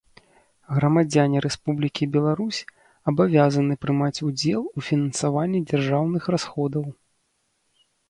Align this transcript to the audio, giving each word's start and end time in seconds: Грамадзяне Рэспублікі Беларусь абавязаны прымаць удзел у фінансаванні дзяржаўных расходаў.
Грамадзяне 0.77 1.37
Рэспублікі 1.45 2.07
Беларусь 2.15 2.63
абавязаны 3.13 3.73
прымаць 3.87 4.23
удзел 4.31 4.61
у 4.77 4.87
фінансаванні 4.91 5.65
дзяржаўных 5.69 6.23
расходаў. 6.39 6.93